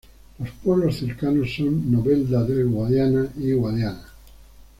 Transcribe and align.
Los 0.39 0.49
pueblos 0.63 0.97
cercanos 0.97 1.53
son 1.55 1.91
Novelda 1.91 2.43
del 2.43 2.65
Guadiana 2.67 3.29
y 3.37 3.53
Guadiana. 3.53 4.03